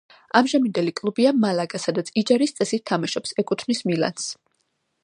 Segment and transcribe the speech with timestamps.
[0.37, 4.33] ამჟამინდელი კლუბია მალაგა სადაც იჯარის წესით თამაშობს, ეკუთვნის მილანს.